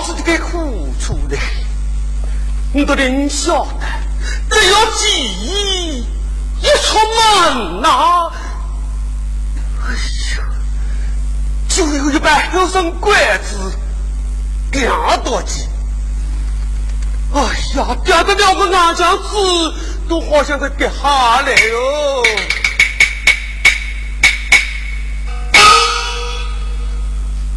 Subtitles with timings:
[0.00, 1.36] 子的个苦处的。
[2.72, 3.86] 你都能晓得，
[4.50, 5.08] 只要记
[5.42, 6.06] 忆
[6.60, 8.30] 一出门呐，
[9.82, 9.92] 哎
[10.36, 10.44] 呀，
[11.68, 13.72] 就有一百六声拐子，
[14.72, 15.66] 两多斤。
[17.32, 17.40] 哎
[17.74, 19.74] 呀，掉的两个眼浆子
[20.08, 22.22] 都好像快跌下来哟。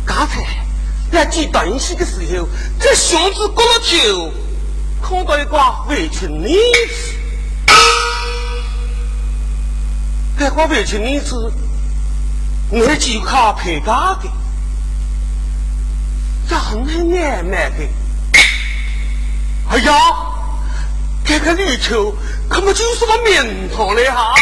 [0.06, 0.63] 刚才
[1.14, 2.48] 在捡东西的时候，
[2.80, 4.32] 这箱子过了头，
[5.00, 6.48] 看到一挂围裙呢
[6.90, 7.14] 子。
[10.40, 11.54] 这挂围裙呢子，
[12.72, 14.28] 我就靠配搭的，
[16.50, 17.88] 长得难买的。
[19.70, 19.94] 哎呀，
[21.24, 22.16] 这个里头
[22.50, 24.34] 可不就是个名堂嘞哈！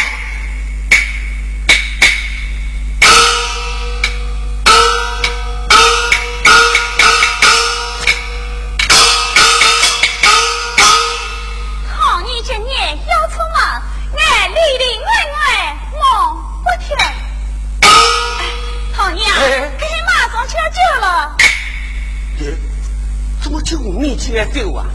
[24.02, 24.86] 你起来走啊！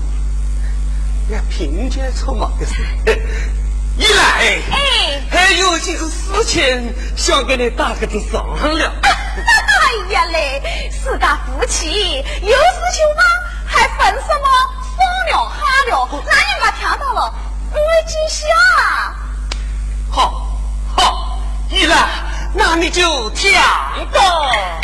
[1.29, 2.73] 要平天出马的事，
[3.97, 8.91] 一来，哎，还有几个事情想跟你大个子商量。
[9.01, 13.23] 哎呀嘞，四大夫妻有事情吗？
[13.65, 14.45] 还分什么
[14.97, 15.55] 商量哈
[15.89, 16.09] 了？
[16.25, 17.33] 那你没听到了？
[17.71, 18.45] 我记下。
[20.11, 20.59] 好，
[20.95, 21.95] 好，一来，
[22.57, 23.51] 那你就跳
[24.11, 24.77] 吧。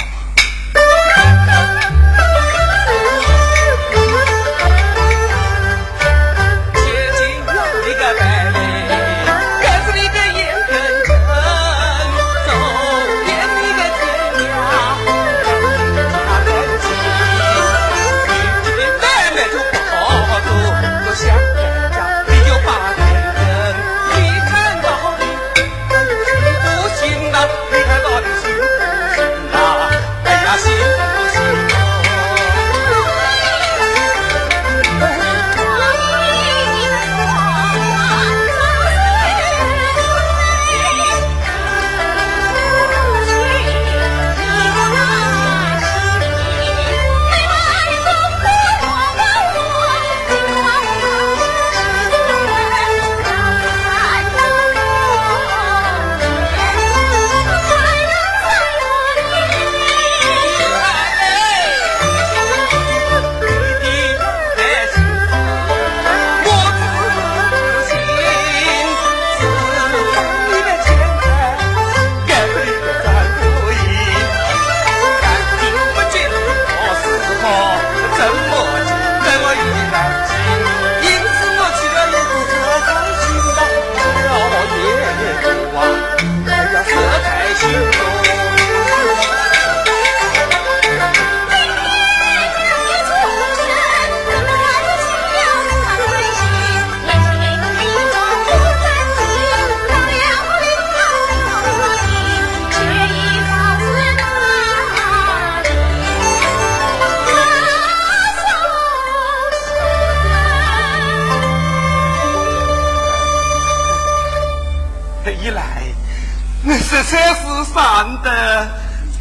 [117.13, 118.67] 才是三的，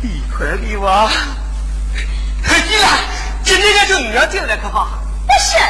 [0.00, 1.11] 一块一哇。
[2.43, 2.89] 嘿，来，
[3.44, 4.89] 今天也就不要进来可好？
[5.27, 5.61] 不行，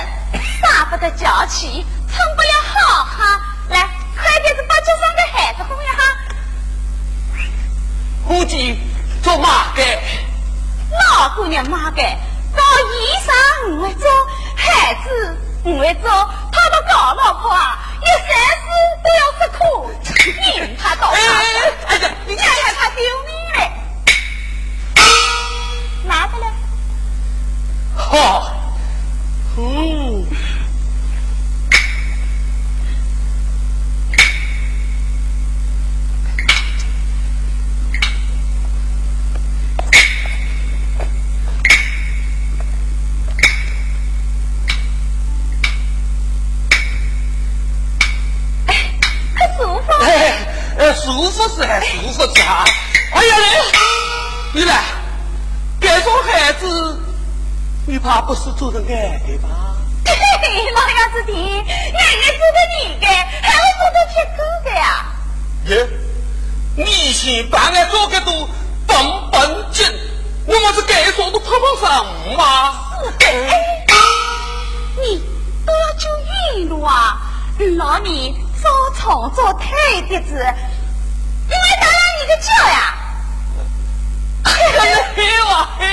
[0.63, 3.41] 大不得娇气，成不了好汉。
[3.71, 7.43] 来，快点，子把脚上的孩子换一下。
[8.29, 8.79] 估计
[9.25, 9.99] 做马盖。
[11.11, 12.17] 老姑娘马盖，
[12.55, 13.33] 找衣裳
[13.75, 14.09] 我会做，
[14.55, 16.09] 孩子我会做，
[16.53, 18.31] 他们搞老婆啊，一三
[18.63, 18.69] 四
[19.03, 19.91] 都要吃苦，
[20.23, 21.82] 你他倒插门？
[22.27, 23.59] 你你还怕丢命嘞？
[26.05, 26.45] 拿着嘞。
[27.97, 28.53] 好，
[29.59, 30.02] 嗯。
[51.55, 52.65] 是还舒服吃哈
[53.13, 53.45] 哎呀嘞
[54.55, 54.83] 你来
[55.81, 56.99] 这送孩子
[57.87, 59.49] 你怕不是做的爱的吧？
[60.75, 64.85] 老样子的奶奶做的你的还会做的铁哥的呀
[65.67, 65.73] 耶
[66.77, 68.49] 你先把我做个都
[68.87, 69.87] 绷绷紧
[70.47, 72.05] 我们是给送都碰不上
[72.37, 72.41] 嘛
[73.03, 73.27] 是的
[75.01, 75.19] 你
[75.67, 76.09] 多久
[76.57, 77.21] 运路啊
[77.77, 80.45] 老你烧炒做太的子
[81.53, 82.01] 因为打呀？
[82.19, 82.77] 你个叫呀！
[84.45, 85.21] 哎呀，嘿
[85.79, 85.87] 嘿！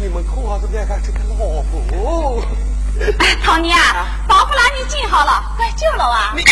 [0.00, 2.42] 你们看啊，这边看这个老虎。
[3.44, 6.32] 陶妮啊，包袱拉你进好了，快救了啊！
[6.34, 6.42] 你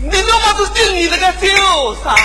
[0.00, 1.46] 你那么是进你那个救
[2.02, 2.16] 上？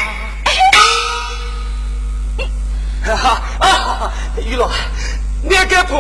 [3.06, 4.12] 哈哈啊哈哈！
[4.38, 4.70] 雨龙，
[5.44, 5.96] 那个都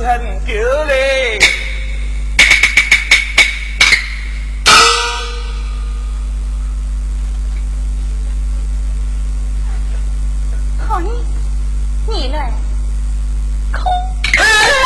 [0.00, 0.54] 还能丢
[0.84, 1.38] 嘞。
[11.00, 11.10] 你
[12.08, 12.38] 你们
[13.72, 14.83] 空。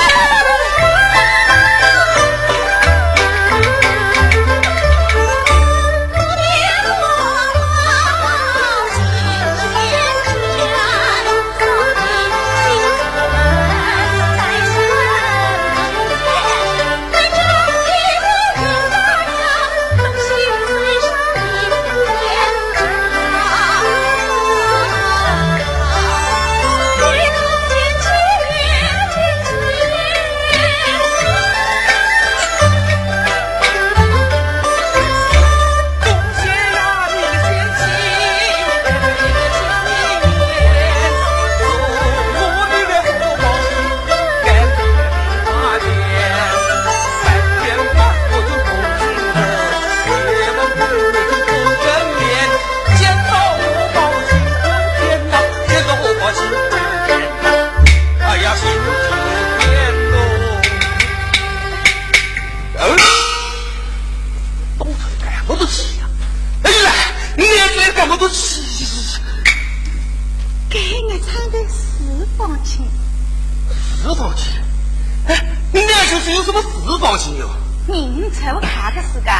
[75.29, 75.37] 哎，
[75.73, 76.69] 你俩就是有什么事
[77.01, 77.49] 报警哟？
[77.87, 79.31] 你猜我看的是个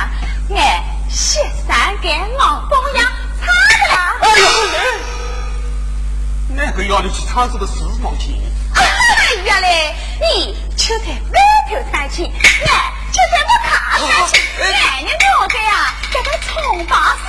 [0.55, 3.05] 哎，雪山跟王光阳
[3.41, 3.47] 差
[3.79, 4.17] 的啦。
[4.21, 4.47] 哎呦，
[6.55, 8.41] 哪个要你去查这个事报警？
[8.75, 8.85] 哎
[9.45, 13.71] 呀嘞，你就在外头弹琴，哎，就在我看
[14.01, 14.65] 弹琴，哎，
[15.01, 17.27] 你老哥呀，在那冲把水，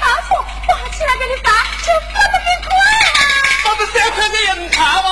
[0.00, 1.48] 把火，火起来给你发，
[1.84, 3.18] 就发给你滚了！
[3.64, 5.08] 我这三块钱也不吗？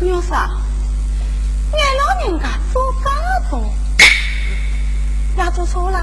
[0.00, 0.48] 娘士，俺
[1.96, 3.12] 老人家做刚
[3.50, 3.74] 痛，
[5.36, 5.98] 压做手了。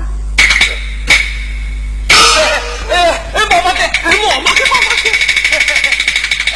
[2.09, 2.15] 哎
[2.89, 2.93] 哎
[3.33, 4.09] 哎，妈妈给，妈
[4.41, 5.09] 妈给，妈妈给。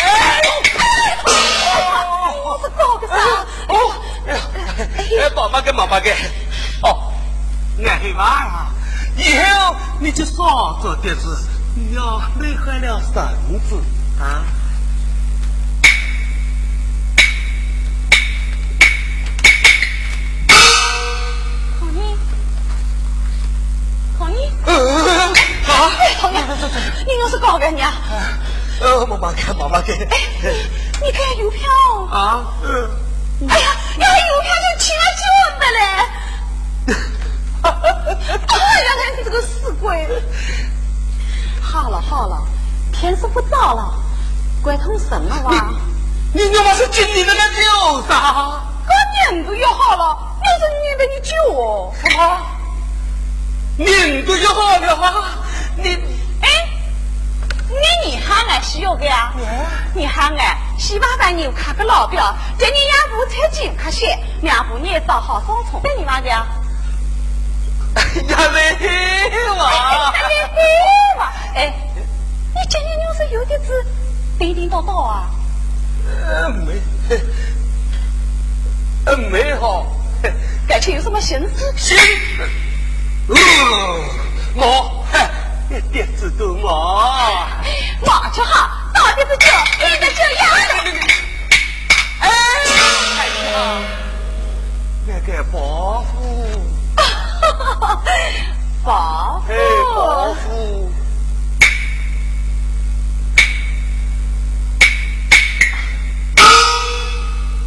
[0.01, 0.03] 哎
[0.43, 0.48] 呦！
[0.75, 0.84] 哎
[2.36, 2.60] 呦！
[2.62, 3.13] 这搞个啥？
[3.69, 3.74] 哦，
[4.27, 5.22] 哎呦！
[5.22, 6.12] 哎，妈妈给，妈妈给。
[6.84, 7.13] 哦，
[7.86, 8.67] 俺黑娃啊，
[9.15, 11.22] 以后你就少做点事，
[11.74, 13.13] 你要累坏了身
[13.69, 13.81] 子
[14.22, 14.43] 啊。
[24.66, 25.92] 啊！
[27.06, 27.84] 你又是搞干呢？
[28.82, 29.94] 呃，妈妈给，妈妈给。
[29.94, 30.18] 哎，
[31.01, 31.70] 你看邮票？
[32.12, 32.89] 啊，嗯。
[33.50, 35.82] 哎呀，要邮票就起来救我们嘞！
[37.62, 37.78] 哈哈
[38.82, 40.08] 原来你这个死鬼！
[41.62, 42.42] 好了好了，
[42.92, 43.94] 天色不早了，
[44.62, 45.70] 怪疼什么哇？
[46.34, 48.62] 你你妈是今天的那酒啥？
[48.86, 48.94] 我
[49.32, 51.94] 年不就好了，又是女的你救我。
[52.01, 52.59] 什么？
[53.79, 55.24] 名字就好了哈。
[55.77, 55.89] 你，
[56.41, 56.50] 哎，
[57.69, 59.31] 你你喊俺是有的呀？
[59.93, 65.81] 你喊俺洗把板，你看个老表，今年眼部才近看些，两部年也好双松。
[65.83, 66.27] 那你妈的？
[66.29, 66.45] 呀
[68.53, 68.77] 嘞
[69.57, 69.74] 嘛！
[69.74, 70.62] 呀嘞！
[71.55, 73.86] 哎，你今年要是有点子
[74.38, 75.29] 叮叮当当啊？
[76.27, 76.81] 呃，没，
[79.05, 79.86] 呃，没哈。
[80.67, 81.74] 感情有什么心思？
[81.77, 81.98] 心。
[83.31, 85.15] 哦，哼，
[85.69, 86.63] 一点知都没。
[87.62, 87.67] 没
[88.33, 89.45] 就好，到底是就
[89.79, 90.74] 跟着就丫头。
[92.19, 92.27] 哎，
[93.15, 93.53] 还有
[95.05, 96.15] 那个伯父，
[96.95, 97.03] 哈
[97.79, 98.01] 哈，
[98.83, 98.88] 伯
[99.45, 99.53] 父，哎，
[99.93, 99.95] 伯
[100.36, 100.48] 父。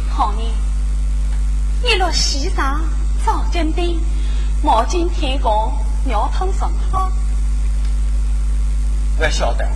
[0.09, 0.41] 好呢，
[1.81, 2.81] 你若喜上，
[3.25, 4.01] 早进兵。
[4.63, 5.73] 毛进天宫，
[6.05, 7.11] 尿通上号，
[9.19, 9.65] 我晓得。
[9.65, 9.73] 啊，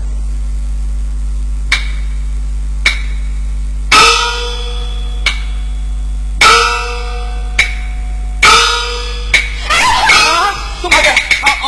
[11.42, 11.68] 啊啊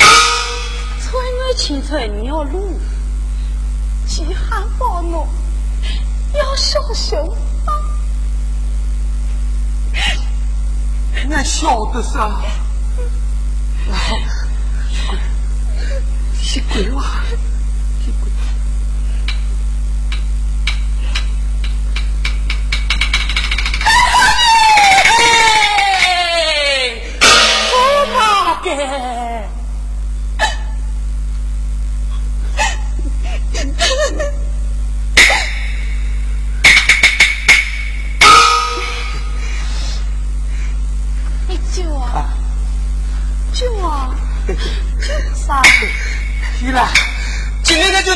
[0.00, 0.04] 啊！
[1.58, 2.78] 春来要露，
[4.06, 5.26] 夏来包罗
[6.34, 7.34] 要烧熊。
[11.46, 12.28] 噻。
[13.88, 13.96] 来，
[15.08, 15.18] 鬼，
[16.42, 17.04] 是鬼娃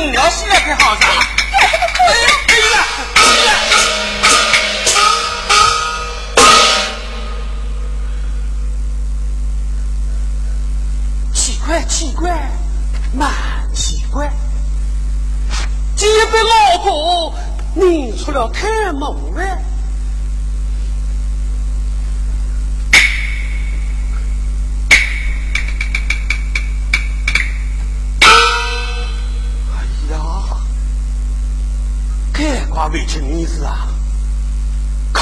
[0.01, 1.03] 今天他就尿洗了才好噻。
[1.99, 2.75] 哎呀，
[3.15, 3.49] 哎呀，
[11.35, 12.51] 奇怪，奇怪，
[13.13, 13.31] 蛮
[13.75, 14.33] 奇怪。
[15.97, 17.35] 这被老婆
[17.75, 19.59] 拧出了太猛了。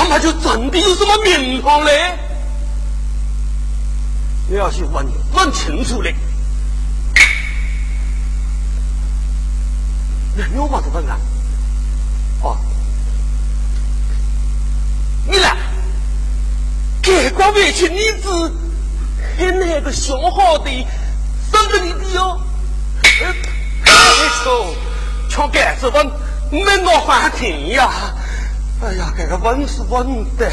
[0.09, 2.19] 恐怕就真的有什么名堂嘞。
[4.49, 6.15] 你要去问问清楚嘞。
[10.35, 11.19] 那你有嘛子问啊？
[12.41, 12.57] 哦，
[15.27, 15.55] 你来，
[17.03, 20.71] 这瓜为情女子和那个小好的
[21.53, 22.41] 生着你的哟。
[23.03, 23.93] 哎
[24.47, 24.75] 呦，
[25.29, 26.11] 瞧盖子问，
[26.51, 27.91] 没闹翻天呀！
[28.81, 30.47] 哎呀，这个问是问的。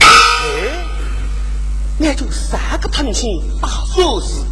[0.00, 0.06] 哎，
[1.98, 3.28] 那就三个藤青
[3.60, 4.42] 打手势，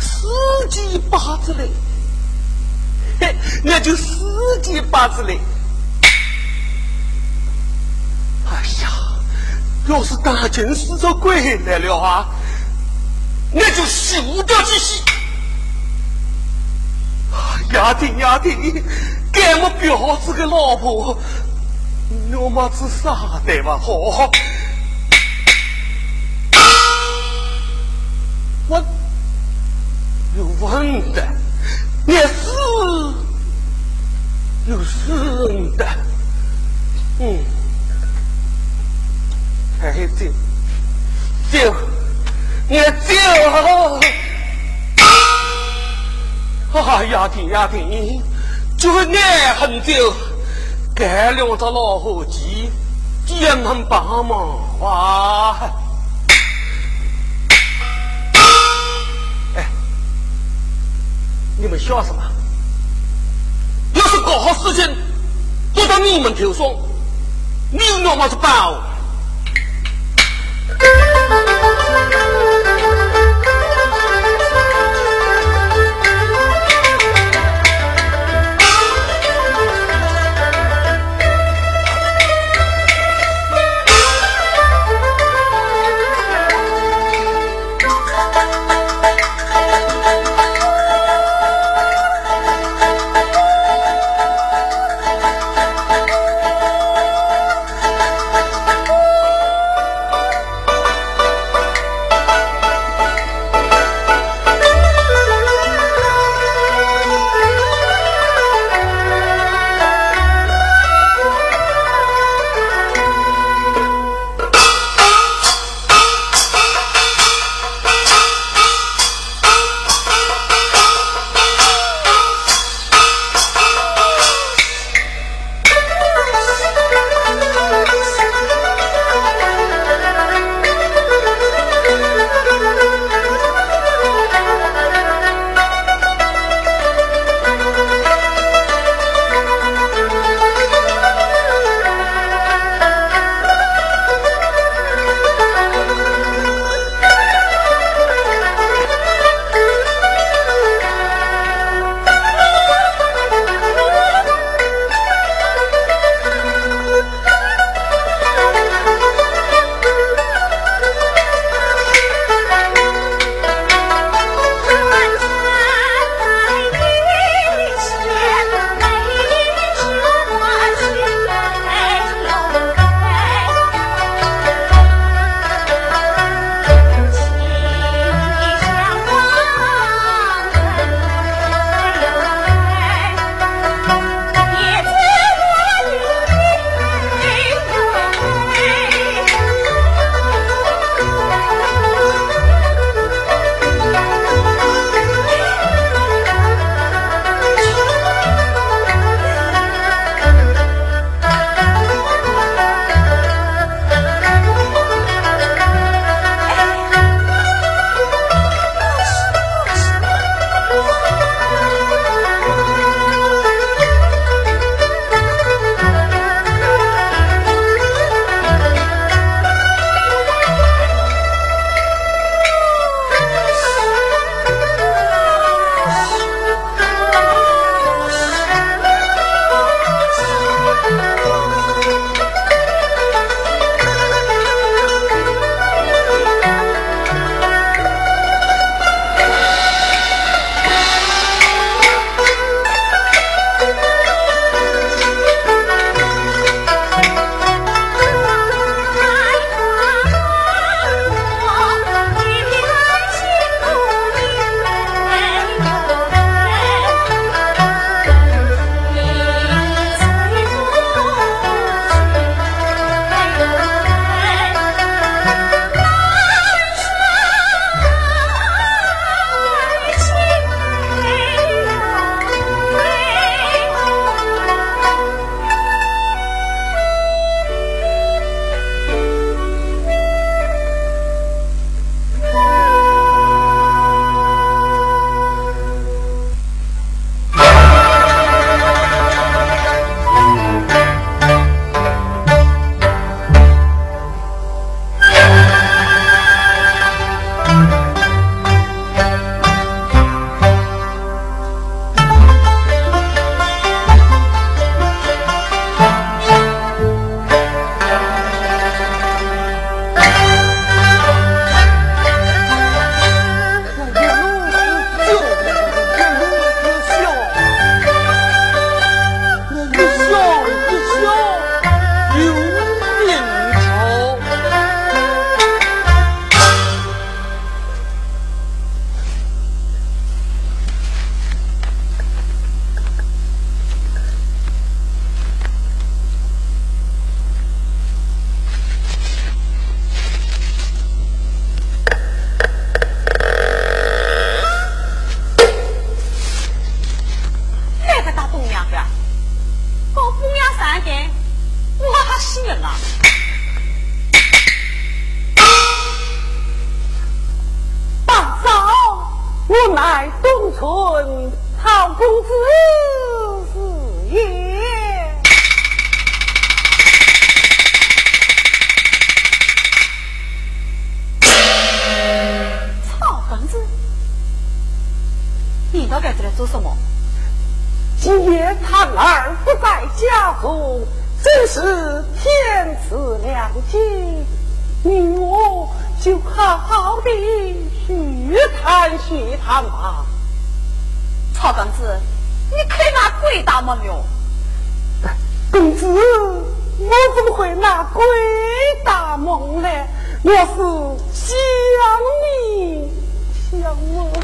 [0.00, 0.26] 四
[0.68, 1.70] 季八字嘞。
[3.20, 5.38] 嘿，那就四季八字嘞。
[8.50, 8.90] 哎呀，
[9.88, 12.26] 要是大惊死着鬼来了啊！
[13.52, 15.00] 那就输掉几息。
[17.72, 18.48] 丫头丫头，
[19.36, 21.18] 给我婊子个老婆，
[22.32, 23.78] 我么子傻的吧？
[23.78, 23.92] 好，
[28.68, 28.82] 我
[30.38, 31.22] 有问的，
[32.06, 32.32] 也是
[34.66, 35.12] 有是
[35.76, 35.86] 的，
[37.20, 37.38] 嗯，
[39.78, 40.32] 还这
[41.52, 41.74] 这。
[42.68, 44.00] 你走！
[46.74, 48.20] 哎呀，听呀听，
[48.78, 50.12] 就是爱很久，
[50.94, 52.70] 该两只老伙计，
[53.26, 55.56] 也能帮忙哇！
[59.56, 59.66] 哎，
[61.58, 62.22] 你们笑什么？
[63.94, 64.94] 要是搞好事情，
[65.74, 66.66] 都到你们头上，
[67.72, 68.52] 你有那么子办？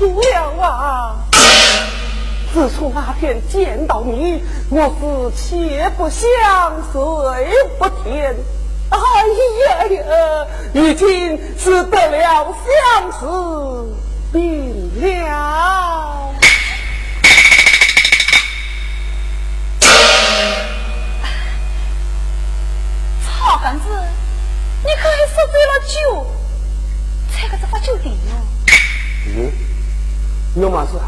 [0.09, 1.17] 梦了啊！
[2.53, 6.29] 自从那天见到你，我是切不想
[6.93, 7.01] 睡
[7.79, 8.35] 不甜。
[8.91, 8.99] 哎
[9.67, 13.97] 呀呀，如今是得了相思
[14.31, 16.29] 病了。
[23.25, 23.87] 曹公子，
[24.85, 26.27] 你可还喝醉了酒，
[27.33, 28.19] 才个这把酒定了？
[29.25, 29.51] 嗯，
[30.55, 30.99] 有嘛事？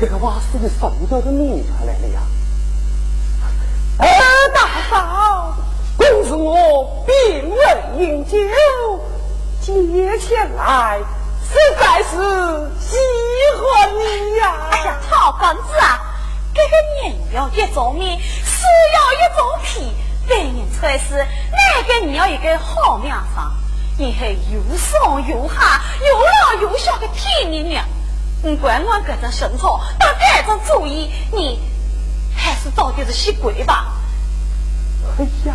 [0.00, 2.20] 这个瓦斯的手脚都拧出来了呀！
[3.98, 4.06] 二
[4.54, 5.56] 大嫂，
[5.96, 8.38] 公子我并未饮酒，
[9.60, 11.00] 今夜前来
[11.48, 12.10] 实在是
[12.78, 12.96] 喜
[13.58, 14.54] 欢你呀！
[14.70, 16.00] 哎呀，曹公子啊，
[16.54, 16.68] 这个
[17.02, 19.92] 人要一种面，事要一种皮，
[20.28, 23.42] 为人处事，哪个你要一个好名声？
[23.98, 27.84] 你还又上又下，又老又小的天人娘。
[28.44, 31.58] 你管我这种生活，打这种主意，你
[32.36, 33.94] 还是早点子洗鬼吧。
[35.18, 35.54] 哎呀，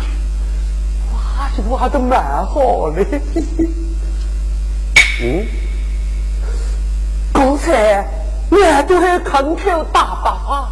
[1.14, 3.04] 挖就挖的蛮好的。
[5.22, 5.46] 嗯，
[7.32, 8.04] 刚才
[8.50, 10.68] 你还都是空口打发，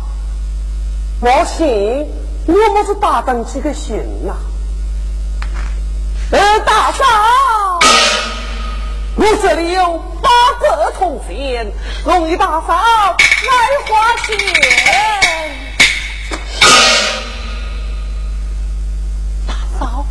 [1.20, 2.04] 我信
[2.46, 4.34] 我们是打登几个信呐。
[6.32, 7.04] 呃，大嫂。
[9.14, 10.02] 我这里有
[10.60, 11.70] 各通天
[12.04, 13.52] 龙一大嫂来
[13.86, 14.36] 花钱。
[19.46, 20.04] 大嫂，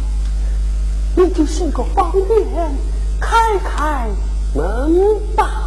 [1.16, 2.72] 你就行个方便，
[3.20, 4.08] 开开
[4.54, 5.67] 门吧。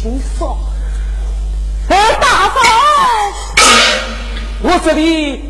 [0.00, 0.56] 心爽。
[1.88, 2.60] 哎，大嫂，
[4.62, 5.47] 我这里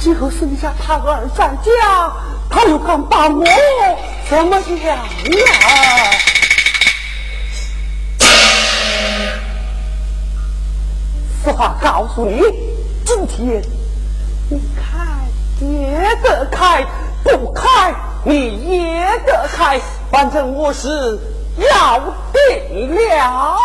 [0.00, 2.12] 就是你家他儿在家，
[2.48, 3.44] 他又敢把我。
[4.30, 5.02] 怎么样呀？
[11.44, 12.40] 实话告诉你，
[13.04, 13.60] 今天
[14.48, 16.86] 你开也得开，
[17.24, 17.92] 不开
[18.24, 21.18] 你也得开，反正我是
[21.58, 22.00] 要
[22.32, 23.58] 定了。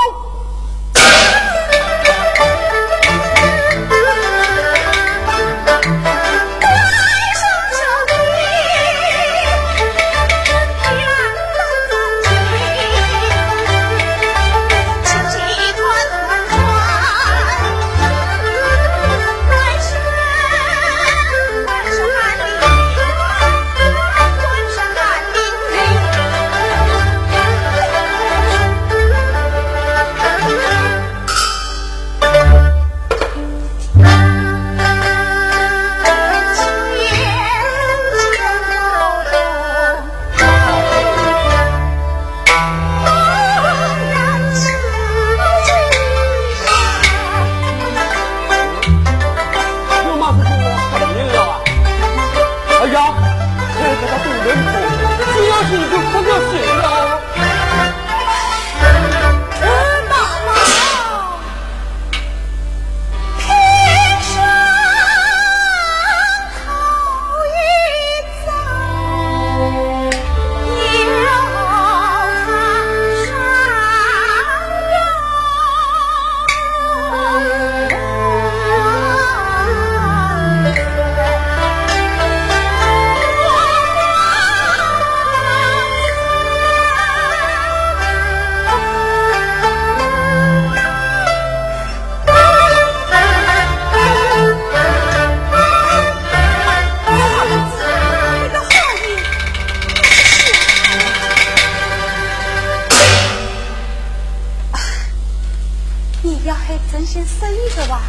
[106.22, 108.02] 你要还真心实意的话，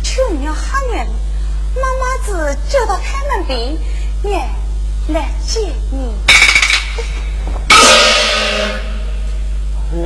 [0.00, 1.04] 求你要喊人，
[1.74, 3.76] 妈妈子就到开门边，
[4.22, 4.38] 也
[5.12, 6.14] 来接你。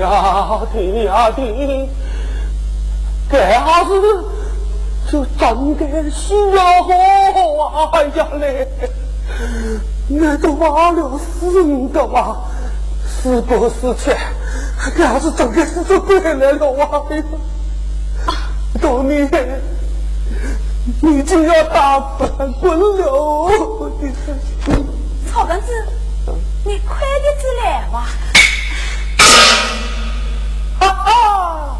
[0.01, 1.88] 呀爹呀爹，
[3.31, 3.90] 这下子
[5.12, 6.62] 就真该死了！
[7.92, 8.66] 哎呀嘞，
[10.09, 12.35] 我都忘了死的哇，
[13.22, 14.11] 是不是去？
[14.94, 17.03] 这下子真该死就回来了哇！
[17.11, 17.25] 哎呀，
[18.81, 19.29] 多年，
[21.03, 23.51] 你就要打翻滚了！
[25.33, 25.66] 草根子，
[26.64, 28.07] 你快点子来哇！
[30.79, 31.77] 啊啊！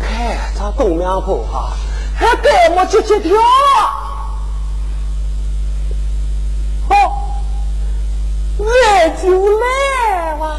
[0.00, 0.08] 看
[0.56, 1.72] 这东娘婆哈，
[2.16, 3.36] 还给我去去跳。
[6.88, 6.94] 好，
[8.58, 8.64] 我
[9.22, 9.28] 就
[9.60, 10.56] 来哇！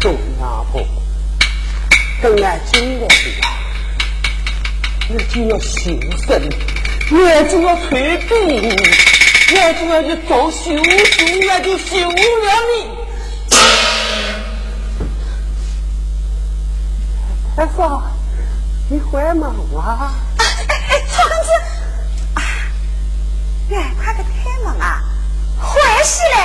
[0.00, 0.86] 东娘婆，
[2.22, 3.48] 等俺进来的呀，
[5.08, 5.90] 我就要修
[6.26, 6.42] 身，
[7.10, 7.16] 我
[7.50, 8.28] 就要退兵，
[9.52, 12.14] 我就要去做修书，我就修了
[12.70, 12.74] 你。
[17.56, 18.02] 二嫂，
[18.90, 19.54] 你坏吗？
[19.78, 20.14] 啊！
[20.38, 21.50] 哎哎，草根子，
[23.74, 24.28] 哎，快个开
[24.64, 25.02] 门啊！
[25.58, 26.36] 坏死了，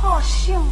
[0.00, 0.64] 好凶！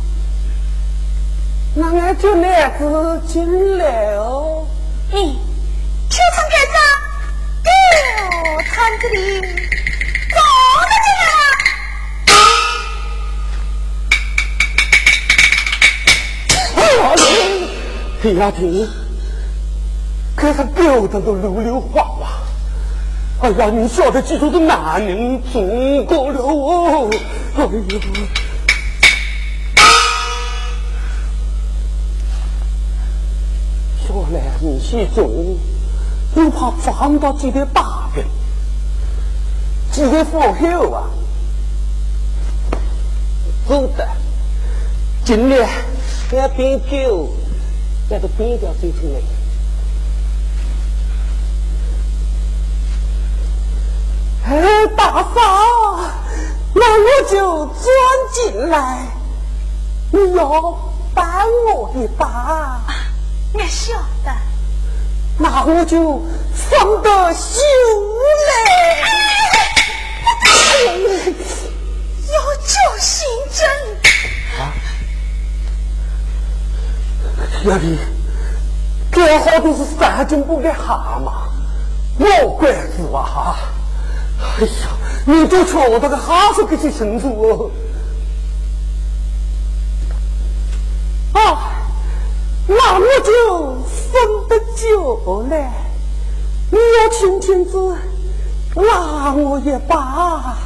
[1.74, 4.66] 那俺就来子进来哦。
[5.10, 5.38] 你，
[6.10, 6.74] 秋成盖子，
[7.64, 9.40] 哦，摊子里
[10.30, 10.36] 早
[10.90, 11.40] 就进来了。
[18.22, 18.86] 哎呀，听。
[20.36, 22.28] 可是狗子都溜溜滑滑，
[23.40, 27.08] 哎呀，你晓得记住的男人足够了哦，
[27.56, 27.70] 哎呦！
[34.62, 35.28] 小来你先走，
[36.36, 38.24] 又怕撞到几个大人，
[39.90, 41.10] 几个放后啊，
[43.66, 44.08] 走的，
[45.24, 45.68] 今年
[46.32, 47.28] 俺变酒，
[48.10, 49.20] 俺都变掉最出来。
[54.44, 55.98] 哎，大嫂，
[56.74, 57.84] 那我就钻
[58.32, 59.08] 进来。
[60.12, 60.78] 你要
[61.14, 61.24] 帮
[61.74, 62.80] 我一把，
[63.54, 63.94] 我晓
[64.24, 64.51] 得。
[65.38, 66.22] 那我就
[66.54, 67.60] 放得修
[68.48, 68.52] 来。
[72.28, 73.60] 要救心针。
[74.58, 74.60] 啊！
[77.64, 77.84] 娘的，
[79.12, 81.32] 这好都是三斤不的蛤蟆，
[82.18, 83.56] 老怪子啊哈！
[84.58, 84.70] 哎呀，
[85.24, 87.70] 你都瞧我这个哈子给你清楚
[91.32, 91.40] 哦！
[91.40, 91.71] 啊，
[92.66, 95.56] 那我就分得久了。
[96.70, 97.96] 你要亲亲子
[98.74, 100.56] 拉我一把，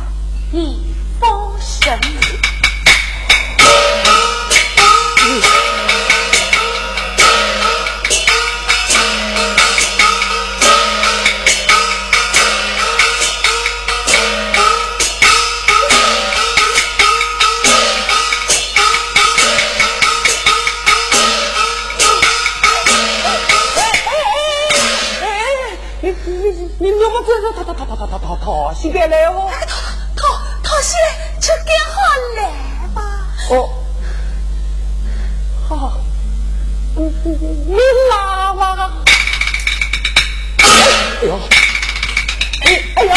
[26.79, 27.37] 你放心。
[28.37, 29.77] 讨西该来哦，讨
[30.15, 30.23] 讨
[30.63, 30.95] 讨西
[31.41, 31.95] 就该好
[32.37, 32.41] 来
[32.95, 33.01] 吧。
[33.51, 33.53] 哦，
[35.69, 35.93] 好，
[36.97, 37.01] 你
[37.67, 37.77] 你
[38.11, 38.93] 拉吧。
[40.63, 40.65] 哎
[41.25, 41.41] 呦，
[42.63, 43.15] 哎哎呀，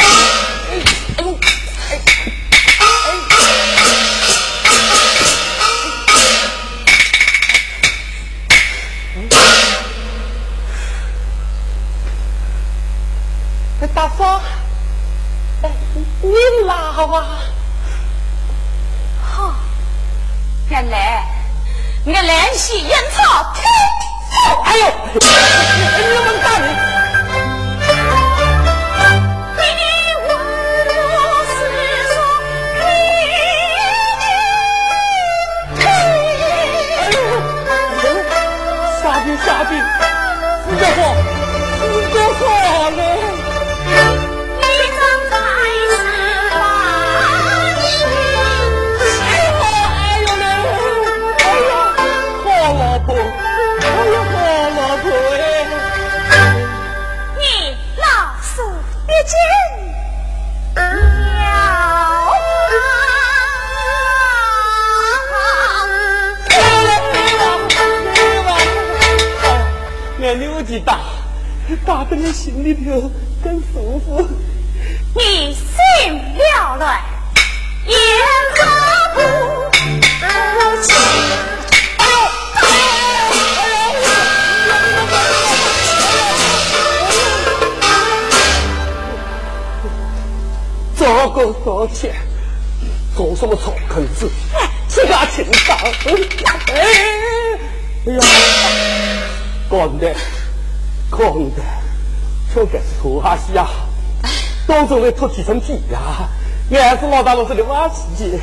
[22.11, 23.61] 我兰溪烟草听，
[24.65, 24.83] 哎呦，
[72.73, 73.08] 得
[104.89, 106.27] 当中来拖几层皮呀，
[106.71, 108.41] 俺是老大老师的瓦器。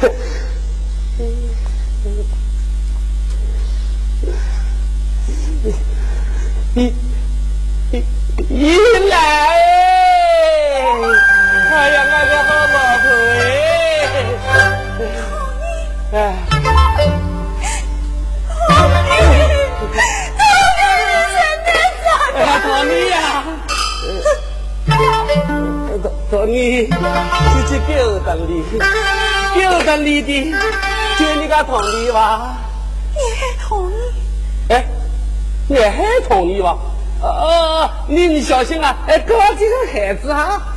[6.72, 6.94] 你
[7.90, 8.04] 你
[8.48, 8.78] 你
[9.10, 9.18] 来，
[11.72, 13.04] 哎呀，俺的好老婆
[16.12, 16.12] 哎！
[16.12, 16.14] 哎。
[22.88, 22.92] 你
[26.30, 28.62] 就是表达你，
[29.58, 30.52] 表达你的，
[31.18, 32.56] 就你个同意吧？
[33.14, 33.94] 你还同意？
[34.70, 34.84] 哎，
[35.68, 36.76] 你还同意吧？
[37.22, 38.96] 哦，你你小心啊！
[39.06, 40.75] 哎，搞几个孩子啊！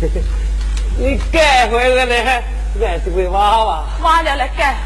[0.98, 2.42] 你改回来了，
[2.80, 4.76] 俺这位娃娃，娃了来改，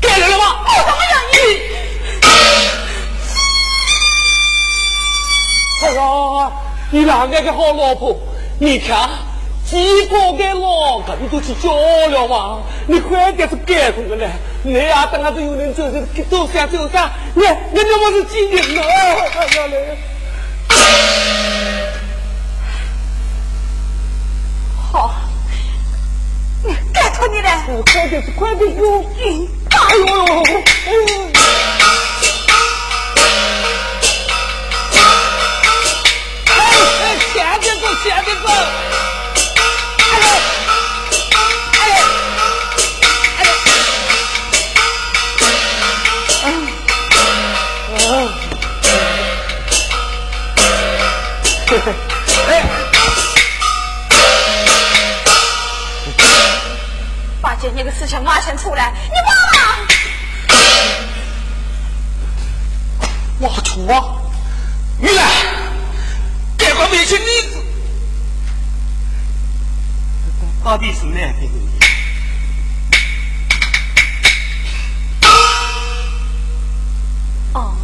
[0.00, 0.44] 改了了吗？
[0.64, 1.36] 我怎么样你？
[5.84, 6.52] 哎呀，
[6.90, 8.16] 你哪个个好老婆？
[8.58, 9.08] 你看，
[9.66, 11.70] 几个给老公都去叫
[12.08, 12.62] 了嘛？
[12.86, 15.98] 你快点是改回来了，你呀等下子有人走走
[16.30, 18.82] 走啥走啥，你你怎么是几人了？
[18.82, 19.98] 哎呀嘞！
[24.92, 25.14] 好，
[26.92, 27.48] 拜托你了，
[27.90, 29.04] 快点，快点哟！
[29.70, 31.08] 哎呦呦，哎呦！
[36.46, 36.52] 哎，
[37.32, 38.44] 前边走，前边走！
[39.98, 40.24] 哎呦，
[41.80, 42.00] 哎呦，
[46.44, 46.46] 哎
[48.12, 48.28] 呦，
[51.66, 51.88] 嘿嘿，
[57.70, 59.60] 你个事情挖钱出来，你妈妈！
[63.38, 64.20] 我出啊！
[65.00, 65.22] 原来
[66.58, 67.60] 这个没钱女子
[70.64, 71.50] 到底是哪个人？
[77.54, 77.74] 哦，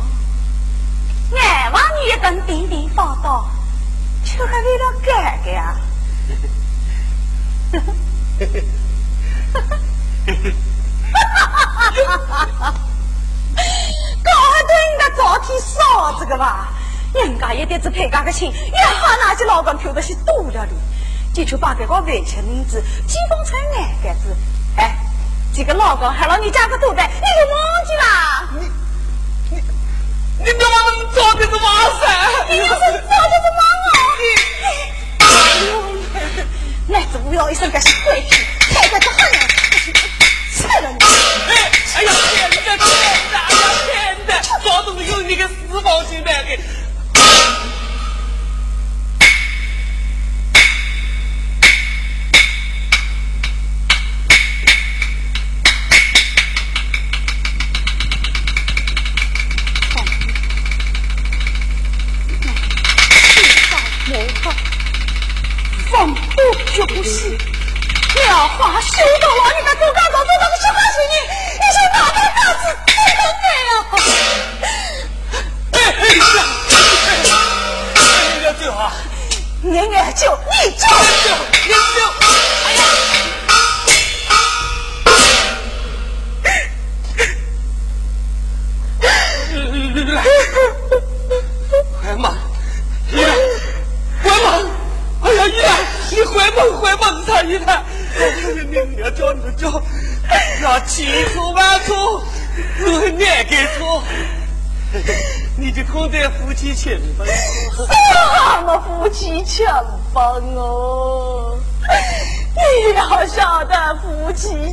[1.32, 3.50] 俺往你一根点点报道，
[4.24, 5.12] 却还为了哥
[5.44, 5.76] 哥呀！
[9.54, 9.60] 哈
[11.46, 11.56] 哈
[11.96, 12.74] 哈哈哈！
[14.24, 14.30] 搞
[14.66, 16.68] 定的早天嫂子个吧，
[17.14, 20.72] 人家一点子配家个亲，也好拿起老公偷的些多了的，
[21.32, 24.36] 就去把这个外戚名字寄封成俺个子。
[24.76, 24.96] 哎，
[25.54, 28.04] 这个老公还让你家个肚带，你给忘记了？
[28.52, 28.60] 你
[29.56, 29.62] 你
[30.38, 31.66] 你怎么能早点子忘
[32.00, 32.06] 噻？
[32.50, 32.74] 你要是
[33.08, 33.90] 早点子忘啊！
[35.20, 35.24] 哎
[35.66, 35.66] 呦，
[36.86, 37.88] 那子不要一身个是
[38.88, 39.92] 怪癖，
[40.62, 41.06] 太太太。
[41.48, 41.52] 哎，
[41.96, 42.78] 哎呀，天的，天的，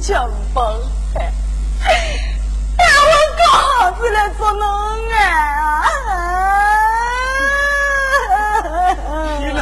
[0.05, 0.71] 小帮
[1.09, 1.33] 派
[3.99, 5.19] 你来做梦啊
[9.39, 9.59] 你来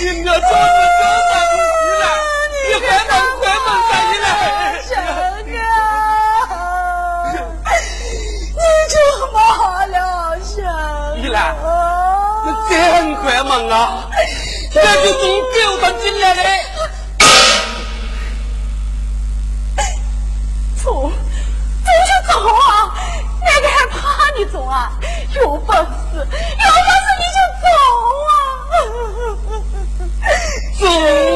[0.00, 2.04] 你我就是九寨沟你来
[2.60, 3.10] 你关门
[3.40, 4.26] 关门关起来
[4.82, 4.92] 小
[5.46, 5.48] 哥
[8.52, 8.60] 你
[8.92, 8.94] 就
[9.32, 9.36] 好
[9.86, 9.96] 了
[10.42, 10.52] 小
[11.22, 11.26] 哥
[12.44, 12.76] 你真
[13.22, 13.74] 关门啊
[14.74, 16.67] 那就从狗他进来的
[25.44, 26.28] 不放肆有本
[27.04, 27.66] 事你就走
[28.28, 28.30] 啊。
[30.78, 30.82] 走